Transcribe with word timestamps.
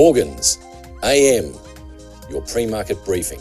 Morgans, 0.00 0.58
AM, 1.02 1.52
your 2.30 2.40
pre 2.42 2.66
market 2.66 3.04
briefing. 3.04 3.40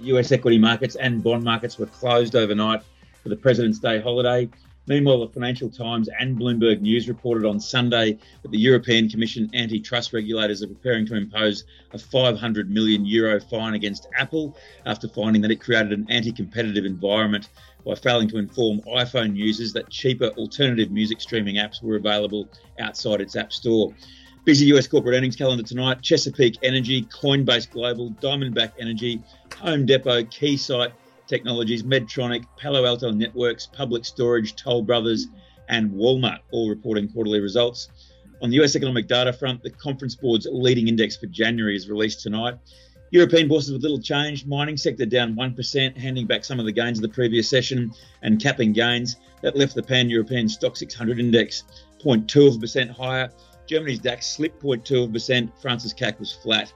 US 0.00 0.32
equity 0.32 0.58
markets 0.58 0.96
and 0.96 1.22
bond 1.22 1.44
markets 1.44 1.78
were 1.78 1.86
closed 1.86 2.34
overnight 2.34 2.82
for 3.22 3.28
the 3.28 3.36
President's 3.36 3.78
Day 3.78 4.00
holiday. 4.00 4.48
Meanwhile, 4.88 5.26
the 5.26 5.32
Financial 5.32 5.70
Times 5.70 6.10
and 6.18 6.36
Bloomberg 6.36 6.80
News 6.80 7.08
reported 7.08 7.46
on 7.46 7.58
Sunday 7.58 8.18
that 8.42 8.50
the 8.50 8.58
European 8.58 9.08
Commission 9.08 9.48
antitrust 9.54 10.12
regulators 10.12 10.62
are 10.62 10.66
preparing 10.66 11.06
to 11.06 11.16
impose 11.16 11.64
a 11.92 11.98
500 11.98 12.68
million 12.68 13.06
euro 13.06 13.40
fine 13.40 13.74
against 13.74 14.08
Apple 14.18 14.58
after 14.86 15.08
finding 15.08 15.40
that 15.40 15.52
it 15.52 15.60
created 15.60 15.92
an 15.92 16.04
anti 16.10 16.32
competitive 16.32 16.84
environment 16.84 17.48
by 17.84 17.94
failing 17.94 18.28
to 18.28 18.38
inform 18.38 18.80
iPhone 18.82 19.36
users 19.36 19.72
that 19.72 19.90
cheaper 19.90 20.28
alternative 20.36 20.90
music 20.90 21.20
streaming 21.20 21.56
apps 21.56 21.82
were 21.82 21.96
available 21.96 22.48
outside 22.78 23.20
its 23.20 23.36
App 23.36 23.52
Store. 23.52 23.92
Busy 24.44 24.66
US 24.74 24.86
corporate 24.86 25.16
earnings 25.16 25.36
calendar 25.36 25.62
tonight 25.62 26.02
Chesapeake 26.02 26.58
Energy, 26.62 27.02
Coinbase 27.02 27.70
Global, 27.70 28.10
Diamondback 28.20 28.72
Energy, 28.78 29.22
Home 29.58 29.86
Depot, 29.86 30.22
Keysight, 30.24 30.92
Technologies, 31.26 31.82
Medtronic, 31.82 32.44
Palo 32.58 32.84
Alto 32.84 33.10
Networks, 33.10 33.66
Public 33.66 34.04
Storage, 34.04 34.54
Toll 34.56 34.82
Brothers, 34.82 35.28
and 35.68 35.90
Walmart, 35.92 36.40
all 36.50 36.68
reporting 36.68 37.08
quarterly 37.08 37.40
results. 37.40 37.88
On 38.42 38.50
the 38.50 38.62
US 38.62 38.76
economic 38.76 39.08
data 39.08 39.32
front, 39.32 39.62
the 39.62 39.70
Conference 39.70 40.14
Board's 40.14 40.46
leading 40.50 40.88
index 40.88 41.16
for 41.16 41.26
January 41.26 41.76
is 41.76 41.88
released 41.88 42.20
tonight. 42.20 42.58
European 43.10 43.46
bourses 43.48 43.72
with 43.72 43.82
little 43.82 44.00
change. 44.00 44.44
Mining 44.46 44.76
sector 44.76 45.06
down 45.06 45.34
1%, 45.34 45.96
handing 45.96 46.26
back 46.26 46.44
some 46.44 46.58
of 46.58 46.66
the 46.66 46.72
gains 46.72 46.98
of 46.98 47.02
the 47.02 47.08
previous 47.08 47.48
session 47.48 47.92
and 48.22 48.40
capping 48.40 48.72
gains. 48.72 49.16
That 49.42 49.56
left 49.56 49.74
the 49.74 49.82
pan 49.82 50.10
European 50.10 50.46
Stoxx 50.46 50.78
600 50.78 51.20
index 51.20 51.64
0.2% 52.02 52.90
higher. 52.90 53.30
Germany's 53.66 53.98
DAX 53.98 54.26
slipped 54.26 54.62
0.2%. 54.62 55.50
France's 55.60 55.94
CAC 55.94 56.18
was 56.18 56.32
flat. 56.32 56.72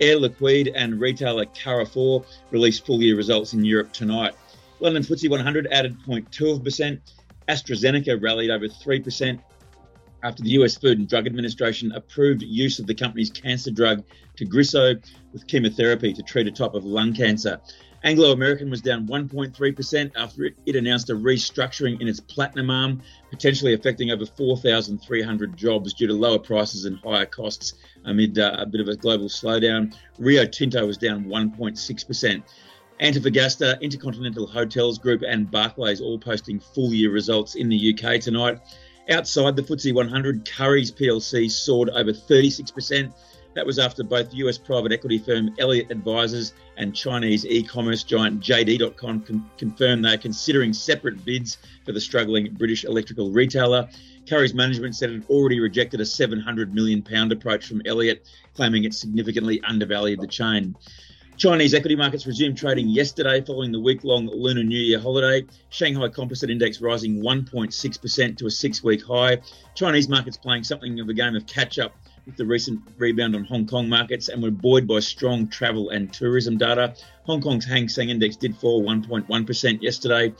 Air 0.00 0.16
Liquide 0.16 0.72
and 0.74 1.00
retailer 1.00 1.44
Carrefour 1.46 2.24
released 2.50 2.84
full 2.84 3.00
year 3.00 3.16
results 3.16 3.52
in 3.52 3.64
Europe 3.64 3.92
tonight. 3.92 4.34
London 4.80 5.02
FTSE 5.02 5.30
100 5.30 5.68
added 5.70 5.96
0.2%. 6.06 6.98
AstraZeneca 7.48 8.20
rallied 8.20 8.50
over 8.50 8.66
3% 8.66 9.38
after 10.24 10.42
the 10.42 10.50
US 10.50 10.76
Food 10.76 10.98
and 10.98 11.08
Drug 11.08 11.26
Administration 11.26 11.92
approved 11.92 12.42
use 12.42 12.78
of 12.78 12.86
the 12.86 12.94
company's 12.94 13.30
cancer 13.30 13.70
drug 13.70 14.02
Tagrisso 14.36 15.00
with 15.32 15.46
chemotherapy 15.46 16.12
to 16.14 16.22
treat 16.22 16.48
a 16.48 16.50
type 16.50 16.74
of 16.74 16.84
lung 16.84 17.14
cancer. 17.14 17.60
Anglo 18.02 18.32
American 18.32 18.68
was 18.68 18.82
down 18.82 19.06
1.3% 19.06 20.10
after 20.16 20.44
it, 20.44 20.76
announced 20.76 21.08
a 21.08 21.14
restructuring 21.14 22.00
in 22.02 22.08
its 22.08 22.20
platinum 22.20 22.68
arm, 22.68 23.00
potentially 23.30 23.72
affecting 23.72 24.10
over 24.10 24.26
4,300 24.26 25.56
jobs 25.56 25.94
due 25.94 26.06
to 26.06 26.12
lower 26.12 26.38
prices 26.38 26.84
and 26.84 26.98
higher 26.98 27.24
costs 27.24 27.74
amid 28.04 28.38
uh, 28.38 28.56
a 28.58 28.66
bit 28.66 28.82
of 28.82 28.88
a 28.88 28.96
global 28.96 29.28
slowdown. 29.28 29.94
Rio 30.18 30.44
Tinto 30.44 30.86
was 30.86 30.98
down 30.98 31.24
1.6%. 31.24 32.42
Antofagasta, 33.00 33.80
Intercontinental 33.80 34.46
Hotels 34.46 34.98
Group, 34.98 35.22
and 35.26 35.50
Barclays 35.50 36.00
all 36.00 36.18
posting 36.18 36.60
full 36.60 36.92
year 36.92 37.10
results 37.10 37.54
in 37.54 37.68
the 37.70 37.94
UK 37.94 38.20
tonight. 38.20 38.60
Outside 39.10 39.54
the 39.54 39.62
FTSE 39.62 39.92
100, 39.92 40.46
Currys 40.46 40.90
PLC 40.90 41.50
soared 41.50 41.90
over 41.90 42.12
36%. 42.12 43.12
That 43.54 43.66
was 43.66 43.78
after 43.78 44.02
both 44.02 44.32
US 44.32 44.56
private 44.56 44.92
equity 44.92 45.18
firm 45.18 45.54
Elliott 45.58 45.90
Advisors 45.90 46.54
and 46.78 46.94
Chinese 46.94 47.44
e 47.44 47.62
commerce 47.62 48.02
giant 48.02 48.40
JD.com 48.40 49.20
con- 49.20 49.50
confirmed 49.58 50.04
they 50.04 50.14
are 50.14 50.18
considering 50.18 50.72
separate 50.72 51.22
bids 51.24 51.58
for 51.84 51.92
the 51.92 52.00
struggling 52.00 52.52
British 52.54 52.84
electrical 52.84 53.30
retailer. 53.30 53.88
Currys 54.24 54.54
management 54.54 54.96
said 54.96 55.10
it 55.10 55.14
had 55.14 55.26
already 55.28 55.60
rejected 55.60 56.00
a 56.00 56.04
£700 56.04 56.72
million 56.72 57.04
approach 57.30 57.66
from 57.66 57.82
Elliott, 57.84 58.26
claiming 58.54 58.84
it 58.84 58.94
significantly 58.94 59.60
undervalued 59.64 60.20
the 60.20 60.26
chain. 60.26 60.74
Chinese 61.36 61.74
equity 61.74 61.96
markets 61.96 62.26
resumed 62.26 62.56
trading 62.56 62.88
yesterday 62.88 63.40
following 63.40 63.72
the 63.72 63.80
week 63.80 64.04
long 64.04 64.26
Lunar 64.28 64.62
New 64.62 64.78
Year 64.78 65.00
holiday. 65.00 65.44
Shanghai 65.68 66.08
Composite 66.08 66.48
Index 66.48 66.80
rising 66.80 67.20
1.6% 67.20 68.38
to 68.38 68.46
a 68.46 68.50
six 68.50 68.84
week 68.84 69.04
high. 69.04 69.38
Chinese 69.74 70.08
markets 70.08 70.36
playing 70.36 70.62
something 70.62 71.00
of 71.00 71.08
a 71.08 71.14
game 71.14 71.34
of 71.34 71.44
catch 71.46 71.80
up 71.80 71.92
with 72.24 72.36
the 72.36 72.46
recent 72.46 72.80
rebound 72.98 73.34
on 73.34 73.42
Hong 73.44 73.66
Kong 73.66 73.88
markets 73.88 74.28
and 74.28 74.40
were 74.40 74.52
buoyed 74.52 74.86
by 74.86 75.00
strong 75.00 75.48
travel 75.48 75.90
and 75.90 76.12
tourism 76.12 76.56
data. 76.56 76.94
Hong 77.24 77.40
Kong's 77.40 77.64
Hang 77.64 77.88
Seng 77.88 78.10
Index 78.10 78.36
did 78.36 78.56
fall 78.56 78.84
1.1% 78.84 79.82
yesterday. 79.82 80.32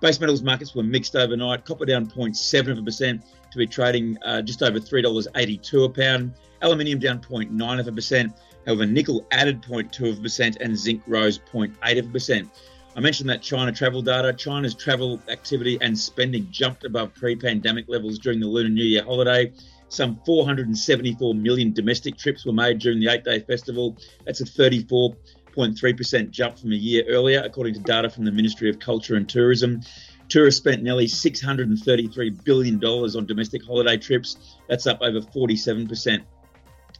Base 0.00 0.18
metals 0.18 0.42
markets 0.42 0.74
were 0.74 0.82
mixed 0.82 1.14
overnight. 1.14 1.66
Copper 1.66 1.84
down 1.84 2.06
0.7% 2.06 3.22
to 3.50 3.58
be 3.58 3.66
trading 3.66 4.16
uh, 4.24 4.40
just 4.40 4.62
over 4.62 4.80
$3.82 4.80 5.84
a 5.84 5.88
pound. 5.90 6.32
Aluminium 6.62 6.98
down 7.00 7.20
0.9%. 7.20 8.32
However, 8.68 8.84
nickel 8.84 9.26
added 9.30 9.62
0.2% 9.62 10.56
and 10.60 10.76
zinc 10.76 11.02
rose 11.06 11.38
0.8%. 11.38 12.48
I 12.94 13.00
mentioned 13.00 13.30
that 13.30 13.40
China 13.40 13.72
travel 13.72 14.02
data. 14.02 14.34
China's 14.34 14.74
travel 14.74 15.22
activity 15.30 15.78
and 15.80 15.98
spending 15.98 16.46
jumped 16.50 16.84
above 16.84 17.14
pre 17.14 17.34
pandemic 17.34 17.86
levels 17.88 18.18
during 18.18 18.40
the 18.40 18.46
Lunar 18.46 18.68
New 18.68 18.84
Year 18.84 19.02
holiday. 19.02 19.54
Some 19.88 20.20
474 20.26 21.34
million 21.34 21.72
domestic 21.72 22.18
trips 22.18 22.44
were 22.44 22.52
made 22.52 22.78
during 22.78 23.00
the 23.00 23.08
eight 23.08 23.24
day 23.24 23.40
festival. 23.40 23.96
That's 24.26 24.42
a 24.42 24.44
34.3% 24.44 26.30
jump 26.30 26.58
from 26.58 26.72
a 26.72 26.76
year 26.76 27.04
earlier, 27.08 27.40
according 27.42 27.72
to 27.72 27.80
data 27.80 28.10
from 28.10 28.26
the 28.26 28.32
Ministry 28.32 28.68
of 28.68 28.78
Culture 28.78 29.14
and 29.14 29.26
Tourism. 29.26 29.80
Tourists 30.28 30.60
spent 30.60 30.82
nearly 30.82 31.06
$633 31.06 32.44
billion 32.44 32.84
on 32.84 33.24
domestic 33.24 33.64
holiday 33.64 33.96
trips. 33.96 34.58
That's 34.68 34.86
up 34.86 34.98
over 35.00 35.22
47% 35.22 36.22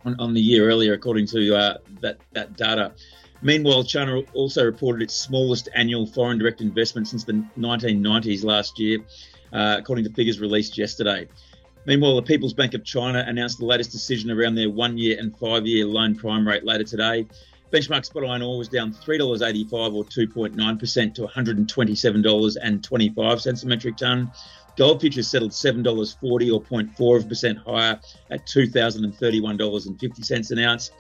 on, 0.05 0.17
on 0.19 0.35
the 0.35 0.41
year 0.41 0.69
earlier, 0.69 0.95
according 0.95 1.27
to 1.29 1.57
uh, 1.57 1.79
that, 2.01 2.19
that 2.33 2.57
data. 2.57 2.93
Meanwhile, 3.41 3.85
China 3.85 4.23
also 4.35 4.65
reported 4.65 5.01
its 5.03 5.15
smallest 5.15 5.69
annual 5.75 6.07
foreign 6.07 6.39
direct 6.39 6.61
investment 6.61 7.07
since 7.07 7.23
the 7.25 7.45
1990s 7.57 8.43
last 8.45 8.81
year, 8.81 8.99
uh, 9.53 9.77
according 9.79 10.05
to 10.05 10.13
figures 10.13 10.41
released 10.41 10.77
yesterday. 10.77 11.29
Meanwhile, 11.87 12.17
the 12.17 12.23
People's 12.23 12.53
Bank 12.53 12.75
of 12.75 12.85
China 12.85 13.25
announced 13.27 13.61
the 13.61 13.65
latest 13.65 13.93
decision 13.93 14.31
around 14.31 14.57
their 14.57 14.69
one 14.69 14.99
year 14.99 15.17
and 15.19 15.35
five 15.39 15.67
year 15.67 15.87
loan 15.87 16.15
prime 16.17 16.47
rate 16.47 16.65
later 16.65 16.85
today. 16.85 17.27
Benchmark 17.73 18.05
spot 18.05 18.25
iron 18.25 18.43
ore 18.43 18.59
was 18.59 18.69
down 18.69 18.93
$3.85 18.93 19.95
or 19.95 20.05
2.9% 20.05 21.15
to 21.15 21.23
$127.25 21.23 23.63
a 23.63 23.67
metric 23.67 23.97
tonne. 23.97 24.31
Gold 24.79 25.01
futures 25.01 25.27
settled 25.27 25.51
$7.40 25.51 26.23
or 26.23 26.63
0.4% 26.63 27.65
higher 27.65 27.99
at 28.31 28.47
$2,031.50 28.47 30.51
an 30.53 30.59
ounce. 30.61 30.93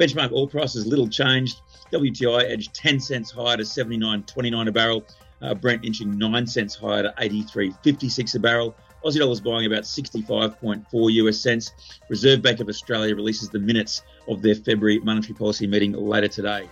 Benchmark 0.00 0.32
oil 0.32 0.48
prices 0.48 0.84
little 0.84 1.08
changed. 1.08 1.60
WTI 1.92 2.50
edged 2.50 2.74
10 2.74 2.98
cents 2.98 3.30
higher 3.30 3.56
to 3.56 3.62
79.29 3.62 4.68
a 4.68 4.72
barrel. 4.72 5.04
Uh, 5.40 5.54
Brent 5.54 5.84
inching 5.84 6.18
9 6.18 6.46
cents 6.48 6.74
higher 6.74 7.04
to 7.04 7.14
83.56 7.18 8.34
a 8.34 8.40
barrel. 8.40 8.74
Aussie 9.04 9.20
dollars 9.20 9.40
buying 9.40 9.66
about 9.66 9.84
65.4 9.84 11.12
US 11.12 11.38
cents. 11.38 11.70
Reserve 12.08 12.42
Bank 12.42 12.58
of 12.58 12.68
Australia 12.68 13.14
releases 13.14 13.48
the 13.48 13.60
minutes 13.60 14.02
of 14.26 14.42
their 14.42 14.56
February 14.56 14.98
monetary 14.98 15.34
policy 15.34 15.68
meeting 15.68 15.92
later 15.92 16.26
today. 16.26 16.68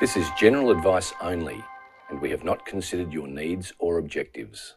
This 0.00 0.18
is 0.18 0.28
general 0.38 0.70
advice 0.70 1.14
only, 1.20 1.64
and 2.10 2.20
we 2.20 2.30
have 2.30 2.44
not 2.44 2.66
considered 2.66 3.12
your 3.12 3.28
needs 3.28 3.72
or 3.78 3.98
objectives. 3.98 4.74